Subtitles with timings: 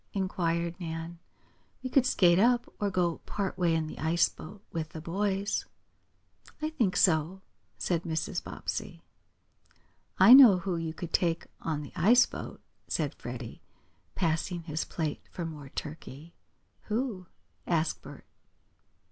[0.13, 1.19] inquired Nan.
[1.83, 5.67] "We could skate up, or go part way in the ice boat with the boys."
[6.59, 7.43] "I think so,"
[7.77, 8.43] said Mrs.
[8.43, 9.03] Bobbsey.
[10.17, 13.61] "I know who you could take on the ice boat," said Freddie,
[14.15, 16.33] passing his plate for more turkey.
[16.85, 17.27] "Who?"
[17.67, 18.25] asked Bert.